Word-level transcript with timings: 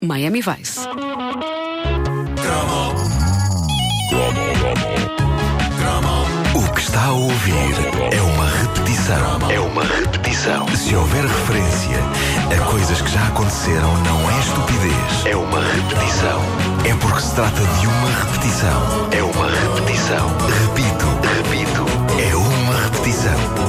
Miami 0.00 0.40
Vice. 0.40 0.78
O 6.54 6.72
que 6.72 6.80
está 6.80 7.04
a 7.06 7.12
ouvir 7.12 7.52
é 8.12 8.22
uma 8.22 8.48
repetição. 8.48 9.50
É 9.50 9.58
uma 9.58 9.82
repetição. 9.82 10.68
Se 10.68 10.94
houver 10.94 11.24
referência 11.24 11.98
a 12.56 12.64
coisas 12.70 13.02
que 13.02 13.10
já 13.10 13.26
aconteceram, 13.26 13.92
não 14.04 14.30
é 14.30 14.38
estupidez. 14.38 15.26
É 15.26 15.34
uma 15.34 15.60
repetição. 15.60 16.42
É 16.88 16.94
porque 16.94 17.20
se 17.20 17.34
trata 17.34 17.60
de 17.60 17.86
uma 17.88 18.08
repetição. 18.22 19.08
É 19.10 19.22
uma 19.24 19.50
repetição. 19.50 20.28
Repito, 20.68 21.06
repito. 21.42 21.84
É 22.22 22.36
uma 22.36 22.84
repetição. 22.84 23.67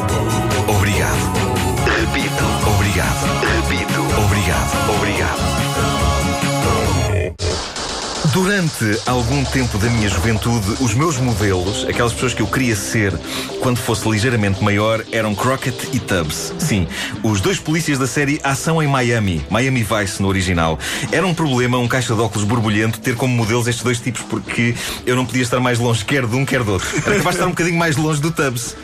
Durante 8.33 8.99
algum 9.07 9.43
tempo 9.43 9.77
da 9.79 9.89
minha 9.89 10.07
juventude, 10.07 10.75
os 10.81 10.93
meus 10.93 11.17
modelos, 11.17 11.85
aquelas 11.89 12.13
pessoas 12.13 12.33
que 12.33 12.41
eu 12.41 12.47
queria 12.47 12.75
ser 12.75 13.11
quando 13.59 13.77
fosse 13.77 14.07
ligeiramente 14.07 14.63
maior, 14.63 15.03
eram 15.11 15.33
Crockett 15.33 15.89
e 15.93 15.99
Tubbs. 15.99 16.53
Sim, 16.59 16.87
os 17.23 17.41
dois 17.41 17.59
polícias 17.59 17.97
da 17.97 18.05
série 18.05 18.39
Ação 18.43 18.83
em 18.83 18.87
Miami, 18.87 19.43
Miami 19.49 19.83
Vice 19.83 20.21
no 20.21 20.27
original. 20.27 20.77
Era 21.11 21.25
um 21.25 21.33
problema, 21.33 21.79
um 21.79 21.87
caixa 21.87 22.13
de 22.13 22.21
óculos 22.21 22.47
borbulhento, 22.47 22.99
ter 22.99 23.15
como 23.15 23.33
modelos 23.33 23.67
estes 23.67 23.83
dois 23.83 23.99
tipos, 23.99 24.21
porque 24.21 24.75
eu 25.05 25.15
não 25.15 25.25
podia 25.25 25.41
estar 25.41 25.59
mais 25.59 25.79
longe 25.79 26.05
quer 26.05 26.25
de 26.27 26.35
um, 26.35 26.45
quer 26.45 26.63
do 26.63 26.73
outro. 26.73 26.87
Era 26.97 27.17
capaz 27.17 27.23
de 27.23 27.29
estar 27.29 27.47
um 27.47 27.51
bocadinho 27.51 27.77
mais 27.77 27.97
longe 27.97 28.21
do 28.21 28.31
Tubbs, 28.31 28.75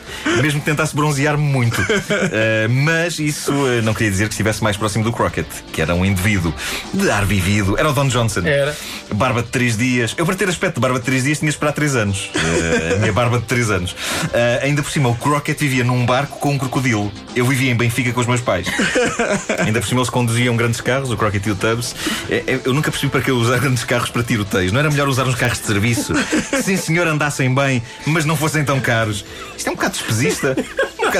mesmo 0.42 0.58
que 0.60 0.66
tentasse 0.66 0.94
bronzear-me 0.94 1.44
muito. 1.44 1.80
Uh, 1.80 2.68
mas 2.68 3.18
isso 3.20 3.52
uh, 3.52 3.82
não 3.82 3.94
queria 3.94 4.10
dizer 4.10 4.26
que 4.26 4.34
estivesse 4.34 4.62
mais 4.62 4.76
próximo 4.76 5.04
do 5.04 5.12
Crockett, 5.12 5.48
que 5.72 5.80
era 5.80 5.94
um 5.94 6.04
indivíduo 6.04 6.52
de 6.92 7.08
ar 7.10 7.24
vivido. 7.24 7.78
Era 7.78 7.90
o 7.90 7.92
Don 7.92 8.08
Johnson. 8.08 8.40
Era. 8.44 8.76
Barba 9.14 9.35
de 9.42 9.48
3 9.48 9.76
dias. 9.76 10.14
Eu, 10.16 10.26
para 10.26 10.34
ter 10.34 10.48
aspecto 10.48 10.76
de 10.76 10.80
barba 10.80 10.98
de 10.98 11.04
3 11.04 11.24
dias, 11.24 11.38
tinha 11.38 11.50
de 11.50 11.54
esperar 11.54 11.72
3 11.72 11.96
anos. 11.96 12.30
Uh, 12.34 12.94
a 12.96 12.98
minha 12.98 13.12
barba 13.12 13.38
de 13.38 13.44
3 13.44 13.70
anos. 13.70 13.92
Uh, 13.92 14.62
ainda 14.62 14.82
por 14.82 14.90
cima, 14.90 15.08
o 15.08 15.14
Crockett 15.14 15.58
vivia 15.58 15.84
num 15.84 16.04
barco 16.04 16.38
com 16.38 16.52
um 16.54 16.58
crocodilo. 16.58 17.12
Eu 17.34 17.46
vivia 17.46 17.70
em 17.70 17.76
Benfica 17.76 18.12
com 18.12 18.20
os 18.20 18.26
meus 18.26 18.40
pais. 18.40 18.66
ainda 19.64 19.80
por 19.80 19.86
cima, 19.86 20.00
eles 20.00 20.10
conduziam 20.10 20.56
grandes 20.56 20.80
carros, 20.80 21.10
o 21.10 21.16
Crockett 21.16 21.48
e 21.48 21.52
o 21.52 21.56
Tubbs. 21.56 21.94
É, 22.30 22.60
eu 22.64 22.72
nunca 22.72 22.90
percebi 22.90 23.10
para 23.10 23.20
que 23.20 23.30
eu 23.30 23.36
usar 23.36 23.58
grandes 23.58 23.84
carros 23.84 24.10
para 24.10 24.22
tiroteios. 24.22 24.72
Não 24.72 24.80
era 24.80 24.90
melhor 24.90 25.08
usar 25.08 25.26
uns 25.26 25.34
carros 25.34 25.58
de 25.60 25.66
serviço? 25.66 26.14
Que, 26.14 26.62
sim, 26.62 26.76
senhor, 26.76 27.06
andassem 27.06 27.54
bem, 27.54 27.82
mas 28.06 28.24
não 28.24 28.36
fossem 28.36 28.64
tão 28.64 28.80
caros. 28.80 29.24
Isto 29.56 29.68
é 29.68 29.70
um 29.70 29.74
bocado 29.74 29.94
despesista. 29.94 30.56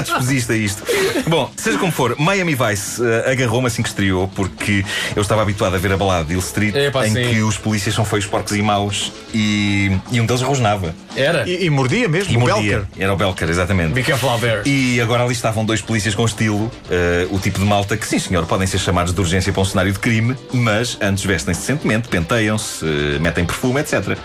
Bocado 0.03 0.55
isto. 0.55 0.83
Bom, 1.27 1.51
seja 1.57 1.79
como 1.79 1.93
for, 1.93 2.17
Miami 2.19 2.55
Vice 2.55 3.01
uh, 3.01 3.31
agarrou-me 3.31 3.67
assim 3.67 3.83
que 3.83 3.89
estreou, 3.89 4.29
porque 4.29 4.85
eu 5.15 5.23
estava 5.23 5.43
habituado 5.43 5.75
a 5.75 5.79
ver 5.79 5.93
a 5.93 5.97
balada 5.97 6.25
de 6.25 6.33
Hill 6.33 6.41
Street, 6.41 6.75
Epá, 6.75 7.07
em 7.07 7.13
sim. 7.13 7.31
que 7.31 7.43
os 7.43 7.57
polícias 7.59 7.95
são 7.95 8.05
feios, 8.05 8.27
porcos 8.27 8.53
e 8.57 8.63
maus, 8.63 9.13
e, 9.33 9.91
e 10.11 10.21
um 10.21 10.27
deles 10.27 10.43
rosnava. 10.43 10.95
Era. 11.17 11.49
E, 11.49 11.65
e 11.65 11.71
mordia 11.71 12.09
mesmo, 12.09 12.33
E 12.33 12.37
o 12.37 12.41
mordia. 12.41 12.79
Belker. 12.79 12.87
Era 12.99 13.13
o 13.13 13.17
Belker, 13.17 13.49
exatamente. 13.49 13.93
Be 13.93 14.03
careful 14.03 14.29
out 14.31 14.41
there. 14.41 14.63
E 14.67 15.01
agora 15.01 15.25
ali 15.25 15.33
estavam 15.33 15.65
dois 15.65 15.81
polícias 15.81 16.15
com 16.15 16.25
estilo, 16.25 16.71
eh, 16.91 17.27
o 17.31 17.39
tipo 17.39 17.59
de 17.59 17.65
malta 17.65 17.97
que, 17.97 18.07
sim 18.07 18.19
senhor, 18.19 18.45
podem 18.47 18.67
ser 18.67 18.79
chamados 18.79 19.13
de 19.13 19.21
urgência 19.21 19.53
para 19.53 19.63
um 19.63 19.65
cenário 19.65 19.93
de 19.93 19.99
crime, 19.99 20.37
mas 20.53 20.99
antes 21.01 21.25
vestem-se 21.25 21.61
decentemente, 21.61 22.09
penteiam-se, 22.09 22.85
eh, 22.85 23.19
metem 23.19 23.45
perfume, 23.45 23.81
etc. 23.81 24.17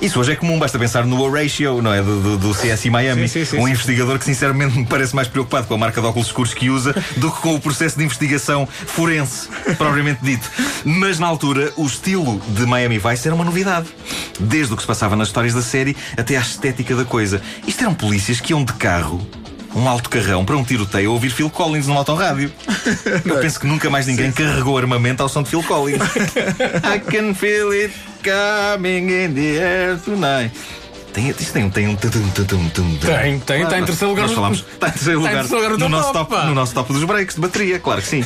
Isso 0.00 0.18
hoje 0.18 0.32
é 0.32 0.36
comum, 0.36 0.58
basta 0.58 0.78
pensar 0.78 1.04
no 1.04 1.20
Horatio, 1.20 1.82
não 1.82 1.92
é? 1.92 2.02
Do, 2.02 2.20
do, 2.20 2.38
do 2.38 2.54
CSI 2.54 2.90
Miami. 2.90 3.28
Sim, 3.28 3.44
sim, 3.44 3.56
sim, 3.56 3.58
um 3.58 3.68
investigador 3.68 4.18
que, 4.18 4.24
sinceramente, 4.24 4.78
me 4.78 4.86
parece 4.86 5.14
mais 5.14 5.28
preocupado 5.28 5.66
com 5.66 5.74
a 5.74 5.78
marca 5.78 6.00
de 6.00 6.06
óculos 6.06 6.28
escuros 6.28 6.54
que 6.54 6.70
usa 6.70 6.94
do 7.16 7.30
que 7.30 7.40
com 7.40 7.54
o 7.54 7.60
processo 7.60 7.98
de 7.98 8.04
investigação 8.04 8.66
forense, 8.66 9.48
propriamente 9.76 10.20
dito. 10.22 10.50
Mas 10.84 11.18
na 11.18 11.26
altura, 11.26 11.72
o 11.76 11.84
estilo 11.86 12.40
de 12.48 12.64
Miami 12.66 12.98
Vice 12.98 13.28
era 13.28 13.34
uma 13.34 13.44
novidade. 13.44 13.88
Desde 14.38 14.72
o 14.72 14.76
que 14.76 14.82
se 14.82 14.86
passava 14.86 15.14
nas 15.16 15.28
histórias 15.28 15.54
da 15.54 15.62
série 15.62 15.96
até 16.16 16.29
à 16.36 16.40
estética 16.40 16.94
da 16.94 17.04
coisa. 17.04 17.40
Isto 17.66 17.82
eram 17.82 17.94
polícias 17.94 18.40
que 18.40 18.52
iam 18.52 18.64
de 18.64 18.72
carro. 18.74 19.20
Um 19.74 19.88
alto 19.88 20.10
carrão 20.10 20.44
para 20.44 20.56
um 20.56 20.64
tiroteio 20.64 21.10
a 21.10 21.12
ouvir 21.12 21.30
Phil 21.30 21.48
Collins 21.48 21.86
num 21.86 21.96
autorrádio. 21.96 22.52
Eu 23.24 23.38
penso 23.38 23.60
que 23.60 23.66
nunca 23.66 23.88
mais 23.88 24.06
ninguém 24.06 24.32
carregou 24.32 24.76
armamento 24.76 25.22
ao 25.22 25.28
som 25.28 25.42
de 25.42 25.50
Phil 25.50 25.62
Collins. 25.62 26.02
I 26.82 26.98
can 26.98 27.34
feel 27.34 27.72
it 27.72 27.94
coming 28.24 29.10
in 29.10 29.34
the 29.34 29.58
air 29.58 29.98
tonight. 29.98 30.52
Tem, 31.20 31.28
isto 31.30 31.52
tem, 31.52 31.64
um- 31.64 31.70
tem 31.70 31.86
um. 31.86 31.96
tum. 31.96 32.96
Tem, 32.96 33.38
tem, 33.40 33.62
está 33.62 33.78
em 33.78 33.84
terceiro 33.84 34.08
lugar 34.10 34.26
Nós 34.26 34.32
falamos, 34.34 34.58
está 34.72 34.88
em 34.88 34.90
terceiro 34.92 35.18
Está 35.20 35.30
em 35.30 35.34
lugar, 35.34 35.48
terceiro 35.48 35.74
lugar 35.74 35.78
no 35.78 35.88
nosso 35.88 36.12
top, 36.12 36.34
no 36.46 36.54
nosso 36.54 36.74
top 36.74 36.92
dos 36.94 37.04
breaks 37.04 37.34
de 37.34 37.40
bateria, 37.42 37.78
claro 37.78 38.00
que 38.00 38.08
sim. 38.08 38.24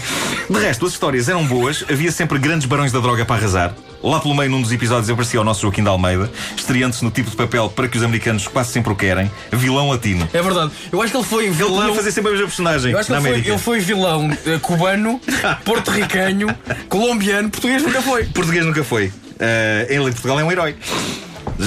De 0.48 0.58
resto, 0.60 0.86
as 0.86 0.92
histórias 0.92 1.28
eram 1.28 1.44
boas, 1.44 1.84
havia 1.90 2.12
sempre 2.12 2.38
grandes 2.38 2.66
barões 2.66 2.92
da 2.92 3.00
droga 3.00 3.24
para 3.24 3.36
arrasar. 3.36 3.74
Lá 4.00 4.20
pelo 4.20 4.34
meio, 4.34 4.50
num 4.50 4.60
dos 4.60 4.70
episódios, 4.70 5.08
aparecia 5.10 5.40
o 5.40 5.44
nosso 5.44 5.62
Joaquim 5.62 5.82
de 5.82 5.88
Almeida, 5.88 6.30
estreando-se 6.56 7.02
no 7.02 7.10
tipo 7.10 7.30
de 7.30 7.36
papel 7.36 7.68
para 7.70 7.88
que 7.88 7.96
os 7.96 8.02
americanos 8.04 8.46
quase 8.46 8.70
sempre 8.70 8.92
o 8.92 8.96
querem, 8.96 9.30
vilão 9.50 9.88
latino. 9.88 10.28
É 10.32 10.42
verdade. 10.42 10.70
Eu 10.92 11.00
acho 11.02 11.10
que 11.10 11.16
ele 11.16 11.24
foi 11.26 11.44
Ele 11.46 11.54
vilão. 11.54 11.76
podia 11.80 11.94
fazer 11.94 12.12
sempre 12.12 12.28
a 12.28 12.32
mesma 12.32 12.46
personagem 12.46 12.92
Eu 12.92 12.98
acho 12.98 13.06
que 13.06 13.12
na 13.12 13.18
ele 13.30 13.42
foi, 13.42 13.50
ele 13.52 13.58
foi 13.58 13.80
vilão 13.80 14.30
eh, 14.46 14.58
cubano, 14.60 15.20
porto-ricanho, 15.64 16.54
colombiano, 16.88 17.48
português 17.50 17.82
nunca 17.82 18.02
foi. 18.02 18.24
Português 18.26 18.64
nunca 18.66 18.84
foi. 18.84 19.10
Eh, 19.40 19.86
ele 19.88 20.04
em 20.10 20.12
Portugal 20.12 20.38
é 20.38 20.44
um 20.44 20.52
herói. 20.52 20.76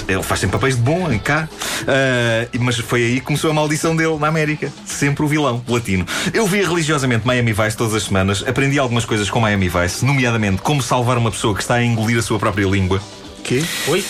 Ele 0.07 0.23
faz 0.23 0.39
sempre 0.39 0.57
papéis 0.57 0.75
de 0.75 0.81
bom 0.81 1.11
em 1.11 1.19
cá. 1.19 1.47
Eh, 1.87 2.49
mas 2.59 2.77
foi 2.77 3.03
aí 3.03 3.13
que 3.19 3.25
começou 3.25 3.49
a 3.49 3.53
maldição 3.53 3.95
dele 3.95 4.17
na 4.17 4.27
América. 4.27 4.71
Sempre 4.85 5.23
o 5.23 5.27
vilão 5.27 5.63
latino. 5.67 6.05
Eu 6.33 6.45
via 6.47 6.67
religiosamente 6.67 7.25
Miami 7.25 7.53
Vice 7.53 7.77
todas 7.77 7.93
as 7.93 8.03
semanas. 8.03 8.43
Aprendi 8.47 8.77
algumas 8.77 9.05
coisas 9.05 9.29
com 9.29 9.39
Miami 9.39 9.69
Vice, 9.69 10.03
nomeadamente 10.05 10.61
como 10.61 10.81
salvar 10.81 11.17
uma 11.17 11.31
pessoa 11.31 11.55
que 11.55 11.61
está 11.61 11.75
a 11.75 11.83
engolir 11.83 12.17
a 12.17 12.21
sua 12.21 12.39
própria 12.39 12.65
língua. 12.65 13.01
Quê? 13.43 13.63
Oi? 13.87 14.03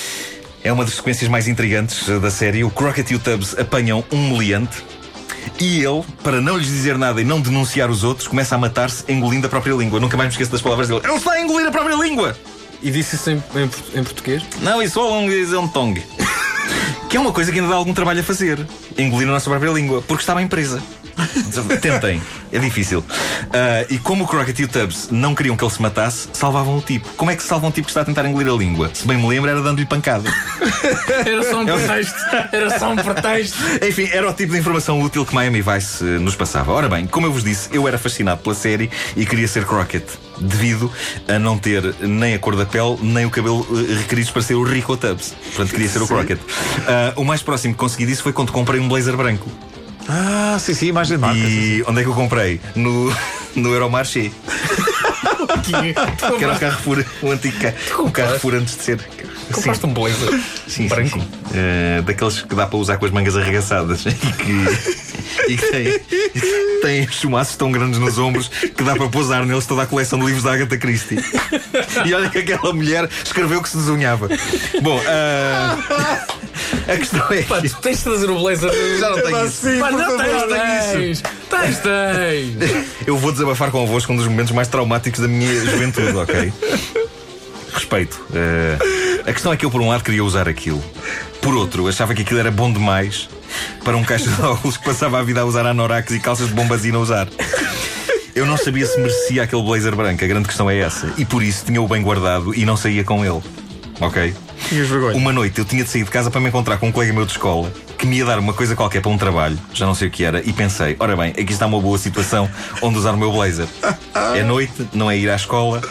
É 0.63 0.73
uma 0.73 0.83
das 0.83 0.95
sequências 0.95 1.29
mais 1.29 1.47
intrigantes 1.47 2.07
da 2.19 2.31
série. 2.31 2.63
O 2.63 2.69
Crockett 2.69 3.13
e 3.13 3.15
o 3.15 3.19
Tubbs 3.19 3.57
apanham 3.57 4.03
um 4.11 4.31
meliante. 4.31 4.83
E 5.59 5.83
ele, 5.83 6.03
para 6.23 6.41
não 6.41 6.57
lhes 6.57 6.67
dizer 6.67 6.97
nada 6.97 7.21
e 7.21 7.23
não 7.23 7.39
denunciar 7.39 7.89
os 7.89 8.03
outros, 8.03 8.27
começa 8.27 8.55
a 8.55 8.57
matar-se 8.57 9.03
engolindo 9.07 9.47
a 9.47 9.49
própria 9.49 9.73
língua. 9.73 9.99
Nunca 9.99 10.17
mais 10.17 10.27
me 10.27 10.33
esqueço 10.33 10.51
das 10.51 10.61
palavras 10.61 10.87
dele. 10.87 11.01
Ele 11.03 11.15
está 11.15 11.31
a 11.33 11.41
engolir 11.41 11.67
a 11.67 11.71
própria 11.71 11.95
língua! 11.95 12.35
E 12.81 12.91
disse 12.91 13.15
isso 13.15 13.29
em, 13.29 13.35
em 13.55 13.99
em 13.99 14.03
português? 14.03 14.43
Não, 14.61 14.81
isso 14.81 14.99
é 14.99 15.59
um 15.59 15.67
tongue. 15.67 16.03
Que 17.09 17.15
é 17.15 17.19
uma 17.21 17.31
coisa 17.31 17.53
que 17.53 17.57
ainda 17.57 17.71
dá 17.71 17.77
algum 17.77 17.93
trabalho 17.93 18.19
a 18.19 18.23
fazer. 18.23 18.67
Engolir 18.97 19.29
a 19.29 19.31
nossa 19.31 19.49
própria 19.49 19.71
língua, 19.71 20.01
porque 20.01 20.21
está 20.21 20.35
bem 20.35 20.45
presa. 20.45 20.83
Tentem, 21.81 22.21
é 22.51 22.59
difícil. 22.59 23.03
Ah, 23.53 23.85
e 23.89 23.97
como 23.97 24.23
o 24.23 24.27
Crockett 24.27 24.61
e 24.61 24.65
o 24.65 24.67
Tubbs 24.67 25.09
não 25.11 25.33
queriam 25.33 25.55
que 25.55 25.63
ele 25.63 25.71
se 25.71 25.81
matasse, 25.81 26.29
salvavam 26.33 26.77
o 26.77 26.81
tipo. 26.81 27.07
Como 27.15 27.31
é 27.31 27.35
que 27.35 27.41
se 27.41 27.49
salva 27.49 27.67
um 27.67 27.71
tipo 27.71 27.85
que 27.85 27.91
está 27.91 28.01
a 28.01 28.05
tentar 28.05 28.25
engolir 28.25 28.51
a 28.51 28.55
língua? 28.55 28.91
Se 28.93 29.07
bem 29.07 29.17
me 29.17 29.27
lembro, 29.27 29.49
era 29.49 29.61
dando-lhe 29.61 29.85
pancada. 29.85 30.29
Era 31.25 31.43
só 31.43 31.61
um 31.61 31.65
pretexto. 31.65 32.15
Era 32.51 32.79
só 32.79 32.91
um 32.91 32.95
pretexto. 32.95 33.57
Enfim, 33.85 34.09
era 34.11 34.29
o 34.29 34.33
tipo 34.33 34.53
de 34.53 34.59
informação 34.59 35.01
útil 35.01 35.25
que 35.25 35.33
Miami 35.33 35.61
Vice 35.61 36.03
eh, 36.03 36.19
nos 36.19 36.35
passava. 36.35 36.71
Ora 36.71 36.87
bem, 36.87 37.07
como 37.07 37.27
eu 37.27 37.31
vos 37.31 37.43
disse, 37.43 37.69
eu 37.71 37.87
era 37.87 37.97
fascinado 37.97 38.41
pela 38.41 38.55
série 38.55 38.89
e 39.15 39.25
queria 39.25 39.47
ser 39.47 39.65
Crockett, 39.65 40.05
devido 40.39 40.91
a 41.27 41.39
não 41.39 41.57
ter 41.57 41.95
nem 41.99 42.33
a 42.33 42.39
cor 42.39 42.55
da 42.55 42.65
pele, 42.65 42.97
nem 43.01 43.25
o 43.25 43.29
cabelo 43.29 43.65
eh, 43.71 43.95
requeridos 43.95 44.31
para 44.31 44.41
ser 44.41 44.55
o 44.55 44.63
Rico 44.63 44.95
Tubbs. 44.95 45.33
Portanto, 45.55 45.71
queria 45.71 45.89
ser 45.89 46.01
o 46.01 46.07
Crockett. 46.07 46.41
Ah, 46.87 47.13
o 47.15 47.23
mais 47.23 47.41
próximo 47.41 47.73
que 47.73 47.79
consegui 47.79 48.05
disso 48.05 48.23
foi 48.23 48.33
quando 48.33 48.51
comprei 48.51 48.79
um 48.79 48.87
blazer 48.87 49.15
branco. 49.15 49.49
Ah, 50.09 50.57
sim, 50.59 50.73
sim, 50.73 50.87
imagem 50.87 51.17
de 51.17 51.21
marca. 51.21 51.35
sim, 51.39 51.47
E 51.47 51.83
onde 51.87 51.99
é 51.99 52.03
que 52.03 52.09
eu 52.09 52.13
comprei? 52.13 52.59
No, 52.75 53.13
no 53.55 53.69
Euromarché, 53.73 54.31
que 56.37 56.43
era 56.43 56.53
o 56.53 56.59
Carrefour, 56.59 57.03
o 57.21 57.31
antigo 57.31 57.57
o 57.99 58.11
Carrefour 58.11 58.55
antes 58.55 58.77
de 58.77 58.83
ser. 58.83 58.99
Compraste 59.51 59.85
um 59.85 59.93
blazer 59.93 60.29
Sim, 60.67 60.83
sim, 60.83 60.87
branco. 60.89 61.19
sim. 61.19 61.27
Eh, 61.53 62.01
daqueles 62.05 62.41
que 62.41 62.53
dá 62.53 62.67
para 62.67 62.77
usar 62.77 62.97
com 62.97 63.05
as 63.05 63.11
mangas 63.11 63.37
arregaçadas 63.37 64.03
e 64.11 64.11
que, 64.11 65.51
e 65.53 65.55
que 65.57 65.65
tem, 65.67 65.99
tem 66.81 67.07
chumaços 67.09 67.55
tão 67.55 67.71
grandes 67.71 67.97
nos 67.97 68.17
ombros 68.19 68.49
que 68.49 68.83
dá 68.83 68.93
para 68.93 69.07
pousar 69.07 69.45
neles 69.45 69.65
toda 69.65 69.83
a 69.83 69.85
coleção 69.85 70.19
de 70.19 70.25
livros 70.25 70.43
da 70.43 70.51
Agatha 70.53 70.77
Christie. 70.77 71.17
E 72.05 72.13
olha 72.13 72.29
que 72.29 72.39
aquela 72.39 72.73
mulher 72.73 73.09
escreveu 73.23 73.61
que 73.61 73.69
se 73.69 73.77
desunhava. 73.77 74.27
Bom, 74.81 75.01
ah, 75.07 75.77
a 76.87 76.97
questão 76.97 77.25
é 77.31 77.41
Pá, 77.43 77.61
tu 77.61 77.75
tens 77.81 77.97
de 77.97 78.03
trazer 78.03 78.29
o 78.29 78.39
blazer. 78.39 78.71
já 78.99 79.09
não 79.09 79.21
tenho 79.21 79.45
isso. 79.45 79.67
Sim, 79.67 79.79
Pá, 79.79 79.91
não 79.91 79.99
favor. 79.99 80.17
tens, 80.47 80.91
tens. 80.91 81.23
Tens, 81.49 81.77
tens. 81.79 82.87
Eu 83.05 83.17
vou 83.17 83.31
desabafar 83.31 83.71
convosco 83.71 84.11
um 84.13 84.15
dos 84.15 84.27
momentos 84.27 84.51
mais 84.53 84.67
traumáticos 84.67 85.19
da 85.19 85.27
minha 85.27 85.53
juventude, 85.65 86.15
ok? 86.17 86.53
Respeito. 87.73 88.19
Eh, 88.33 88.77
a 89.27 89.33
questão 89.33 89.51
é 89.53 89.57
que 89.57 89.65
eu, 89.65 89.69
por 89.71 89.81
um 89.81 89.89
lado, 89.89 90.03
queria 90.03 90.23
usar 90.23 90.47
aquilo. 90.49 90.83
Por 91.41 91.53
outro, 91.53 91.87
achava 91.87 92.13
que 92.15 92.21
aquilo 92.23 92.39
era 92.39 92.49
bom 92.51 92.71
demais 92.71 93.29
para 93.83 93.95
um 93.95 94.03
caixa 94.03 94.29
de 94.29 94.41
óculos 94.41 94.77
que 94.77 94.83
passava 94.83 95.19
a 95.19 95.23
vida 95.23 95.41
a 95.41 95.45
usar 95.45 95.65
anoraks 95.65 96.13
e 96.13 96.19
calças 96.19 96.47
de 96.47 96.53
bombazina 96.53 96.97
a 96.97 97.01
usar. 97.01 97.27
Eu 98.35 98.45
não 98.45 98.57
sabia 98.57 98.85
se 98.85 98.99
merecia 98.99 99.43
aquele 99.43 99.61
blazer 99.63 99.95
branco, 99.95 100.23
a 100.23 100.27
grande 100.27 100.47
questão 100.47 100.69
é 100.69 100.77
essa. 100.79 101.11
E 101.17 101.25
por 101.25 101.41
isso 101.43 101.65
tinha-o 101.65 101.87
bem 101.87 102.01
guardado 102.01 102.53
e 102.53 102.65
não 102.65 102.75
saía 102.77 103.03
com 103.03 103.23
ele. 103.25 103.41
Ok? 103.99 104.33
Uma 105.17 105.31
noite 105.31 105.59
eu 105.59 105.65
tinha 105.65 105.83
de 105.83 105.89
sair 105.89 106.03
de 106.03 106.09
casa 106.09 106.29
para 106.29 106.39
me 106.41 106.49
encontrar 106.49 106.77
com 106.77 106.87
um 106.87 106.91
colega 106.91 107.13
meu 107.13 107.25
de 107.25 107.31
escola 107.31 107.71
que 107.97 108.05
me 108.05 108.17
ia 108.17 108.25
dar 108.25 108.39
uma 108.39 108.53
coisa 108.53 108.75
qualquer 108.75 109.01
para 109.01 109.11
um 109.11 109.17
trabalho, 109.17 109.57
já 109.73 109.85
não 109.85 109.95
sei 109.95 110.07
o 110.07 110.11
que 110.11 110.23
era, 110.23 110.41
e 110.47 110.53
pensei: 110.53 110.95
ora 110.99 111.15
bem, 111.15 111.31
aqui 111.31 111.51
está 111.51 111.65
uma 111.65 111.81
boa 111.81 111.97
situação 111.97 112.49
onde 112.81 112.97
usar 112.97 113.13
o 113.13 113.17
meu 113.17 113.31
blazer. 113.31 113.67
É 114.35 114.43
noite, 114.43 114.87
não 114.93 115.09
é 115.09 115.17
ir 115.17 115.29
à 115.29 115.35
escola, 115.35 115.81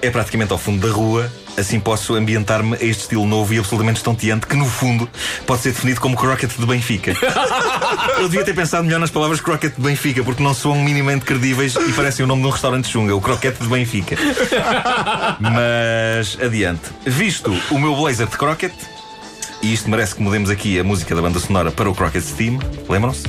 é 0.00 0.10
praticamente 0.10 0.52
ao 0.52 0.58
fundo 0.58 0.86
da 0.86 0.92
rua. 0.92 1.30
Assim 1.58 1.80
posso 1.80 2.14
ambientar-me 2.14 2.74
a 2.74 2.84
este 2.84 3.04
estilo 3.04 3.26
novo 3.26 3.54
e 3.54 3.58
absolutamente 3.58 3.96
estonteante 3.96 4.46
que, 4.46 4.54
no 4.54 4.66
fundo, 4.66 5.08
pode 5.46 5.62
ser 5.62 5.72
definido 5.72 5.98
como 6.02 6.14
croquete 6.14 6.60
de 6.60 6.66
Benfica. 6.66 7.14
Eu 8.20 8.28
devia 8.28 8.44
ter 8.44 8.54
pensado 8.54 8.84
melhor 8.84 9.00
nas 9.00 9.10
palavras 9.10 9.40
croquete 9.40 9.76
de 9.76 9.82
Benfica, 9.82 10.22
porque 10.22 10.42
não 10.42 10.52
soam 10.52 10.78
minimamente 10.84 11.24
credíveis 11.24 11.74
e 11.74 11.92
parecem 11.94 12.26
o 12.26 12.28
nome 12.28 12.42
de 12.42 12.48
um 12.48 12.50
restaurante 12.50 12.88
chunga, 12.88 13.16
o 13.16 13.22
croquete 13.22 13.62
de 13.62 13.68
Benfica. 13.70 14.16
Mas 15.40 16.36
adiante. 16.42 16.90
Visto 17.06 17.50
o 17.70 17.78
meu 17.78 17.96
blazer 17.96 18.26
de 18.26 18.36
croquete, 18.36 18.95
e 19.66 19.72
isto 19.72 19.90
merece 19.90 20.14
que 20.14 20.22
mudemos 20.22 20.48
aqui 20.48 20.78
a 20.78 20.84
música 20.84 21.12
da 21.12 21.20
banda 21.20 21.40
sonora 21.40 21.72
para 21.72 21.90
o 21.90 21.94
Crockett 21.94 22.24
Steam, 22.24 22.60
lembram-se? 22.88 23.24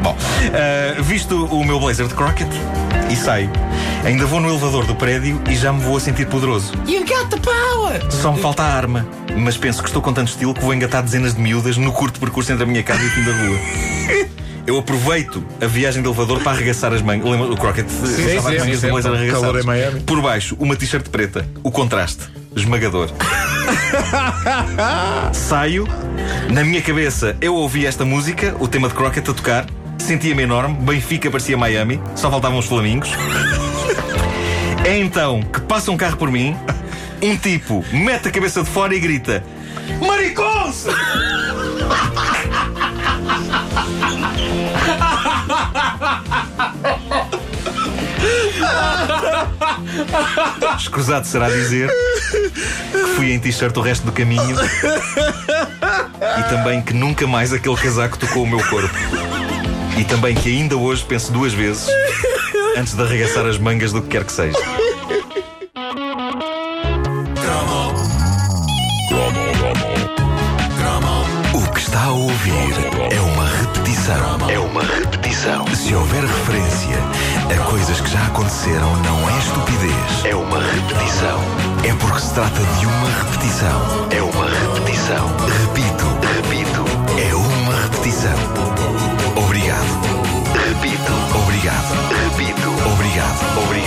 Bom, 0.00 0.16
uh, 0.16 1.02
visto 1.02 1.46
o 1.46 1.64
meu 1.64 1.80
blazer 1.80 2.06
de 2.06 2.14
Crockett, 2.14 2.50
e 3.10 3.16
saio. 3.16 3.50
Ainda 4.04 4.26
vou 4.26 4.38
no 4.38 4.48
elevador 4.48 4.86
do 4.86 4.94
prédio 4.94 5.42
e 5.50 5.56
já 5.56 5.72
me 5.72 5.80
vou 5.80 5.96
a 5.96 6.00
sentir 6.00 6.28
poderoso. 6.28 6.72
You 6.86 7.00
got 7.00 7.30
the 7.30 7.38
power! 7.40 8.00
Só 8.12 8.32
me 8.32 8.40
falta 8.40 8.62
a 8.62 8.72
arma. 8.72 9.04
Mas 9.36 9.56
penso 9.56 9.82
que 9.82 9.88
estou 9.88 10.00
com 10.00 10.12
tanto 10.12 10.28
estilo 10.28 10.54
que 10.54 10.60
vou 10.60 10.72
engatar 10.72 11.02
dezenas 11.02 11.34
de 11.34 11.40
miúdas 11.40 11.76
no 11.76 11.90
curto 11.90 12.20
percurso 12.20 12.52
entre 12.52 12.62
a 12.62 12.66
minha 12.66 12.84
casa 12.84 13.02
e 13.02 13.06
o 13.06 13.10
fim 13.10 13.24
da 13.24 13.32
rua. 13.32 13.58
Eu 14.68 14.78
aproveito 14.78 15.42
a 15.60 15.66
viagem 15.66 16.00
de 16.00 16.08
elevador 16.08 16.40
para 16.42 16.52
arregaçar 16.52 16.92
as 16.92 17.02
mangas. 17.02 17.28
Lembra 17.28 17.46
o 17.50 17.56
Crockett? 17.56 17.90
sim, 17.90 18.06
sim, 18.06 18.76
sim, 18.76 18.88
blazer 18.88 19.12
arregaçadas. 19.12 19.46
calor 19.46 19.60
em 19.60 19.64
Miami. 19.64 20.00
Por 20.00 20.20
baixo, 20.20 20.56
uma 20.60 20.76
t-shirt 20.76 21.08
preta. 21.08 21.48
O 21.64 21.72
contraste. 21.72 22.38
Esmagador. 22.54 23.10
Saio. 25.32 25.86
Na 26.50 26.64
minha 26.64 26.82
cabeça, 26.82 27.36
eu 27.40 27.54
ouvi 27.54 27.86
esta 27.86 28.04
música, 28.04 28.56
o 28.58 28.68
tema 28.68 28.88
de 28.88 28.94
Crockett 28.94 29.30
a 29.30 29.34
tocar. 29.34 29.66
Sentia-me 29.98 30.42
enorme. 30.42 30.76
Benfica 30.80 31.30
parecia 31.30 31.56
Miami. 31.56 32.00
Só 32.14 32.30
faltavam 32.30 32.58
os 32.58 32.66
flamingos. 32.66 33.10
É 34.84 34.98
então 35.00 35.42
que 35.42 35.60
passa 35.60 35.90
um 35.90 35.96
carro 35.96 36.16
por 36.16 36.30
mim. 36.30 36.56
Um 37.20 37.36
tipo 37.36 37.84
mete 37.92 38.28
a 38.28 38.30
cabeça 38.30 38.62
de 38.62 38.70
fora 38.70 38.94
e 38.94 39.00
grita: 39.00 39.44
Maricons! 40.00 40.86
Escusado 50.78 51.26
será 51.26 51.48
dizer 51.48 51.90
que 51.90 52.98
fui 53.16 53.32
em 53.32 53.38
t-shirt 53.38 53.76
o 53.76 53.80
resto 53.80 54.04
do 54.04 54.12
caminho 54.12 54.56
e 56.38 56.42
também 56.48 56.80
que 56.82 56.94
nunca 56.94 57.26
mais 57.26 57.52
aquele 57.52 57.76
casaco 57.76 58.18
tocou 58.18 58.44
o 58.44 58.46
meu 58.46 58.62
corpo. 58.68 58.94
E 59.96 60.04
também 60.04 60.34
que 60.34 60.48
ainda 60.48 60.76
hoje 60.76 61.04
penso 61.04 61.32
duas 61.32 61.52
vezes 61.52 61.88
antes 62.76 62.94
de 62.94 63.02
arregaçar 63.02 63.46
as 63.46 63.58
mangas 63.58 63.92
do 63.92 64.00
que 64.02 64.08
quer 64.08 64.24
que 64.24 64.32
seja. 64.32 64.58
O 71.52 71.70
que 71.72 71.80
está 71.80 72.04
a 72.04 72.12
ouvir 72.12 72.52
é 73.10 73.20
uma 73.20 73.44
repetição. 73.44 74.50
É 74.50 74.58
uma 74.58 74.82
repetição. 74.82 75.66
Se 75.74 75.94
houver 75.94 76.22
referência 76.22 76.96
a 77.50 77.64
coisas 77.64 78.00
que 78.00 78.10
já 78.10 78.26
aconteceram, 78.26 78.94
não 79.02 79.30
é 79.30 79.38
estupidez. 79.38 80.24
É 80.24 80.34
uma 80.34 80.60
repetição. 80.60 81.40
É 81.84 81.94
porque 81.94 82.20
se 82.20 82.34
trata 82.34 82.60
de 82.78 82.86
uma 82.86 83.08
repetição. 83.22 83.80
É 84.10 84.22
uma 84.22 84.44
repetição. 84.44 85.26
Repito, 85.60 86.04
repito. 86.34 86.84
É 87.18 87.34
uma 87.34 87.74
repetição. 87.82 88.38
Obrigado. 89.36 89.88
Repito. 90.68 91.12
Obrigado. 91.42 91.94
Repito. 92.24 92.68
Obrigado. 92.92 93.62
Obrigado. 93.64 93.77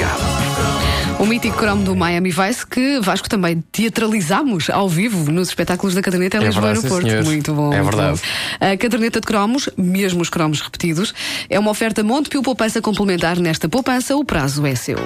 O 1.22 1.26
mítico 1.28 1.56
cromo 1.56 1.84
do 1.84 1.96
Miami 1.96 2.32
Vice, 2.32 2.66
que 2.66 3.00
Vasco 3.00 3.30
também 3.30 3.64
teatralizamos 3.72 4.72
ao 4.72 4.90
vivo 4.90 5.32
nos 5.32 5.50
espetáculos 5.50 5.94
da 5.94 6.02
caderneta 6.02 6.38
em 6.38 6.42
É 6.42 6.46
Lisboa 6.48 6.74
verdade, 6.74 6.84
no 6.84 6.90
Porto. 6.92 7.08
senhor. 7.08 7.24
Muito 7.24 7.54
bom. 7.54 7.72
É 7.72 7.80
muito 7.80 7.96
verdade. 7.96 8.22
bom. 8.60 8.66
A 8.74 8.76
caderneta 8.76 9.22
de 9.22 9.28
cromos, 9.28 9.70
mesmo 9.78 10.22
os 10.24 10.30
cromos 10.30 10.62
repetidos, 10.62 11.14
é 11.48 11.60
uma 11.60 11.70
oferta 11.70 12.04
Montepio 12.04 12.42
Poupança 12.42 12.82
complementar. 12.82 13.38
Nesta 13.38 13.70
poupança, 13.70 14.16
o 14.16 14.26
prazo 14.26 14.66
é 14.66 14.74
seu. 14.74 14.98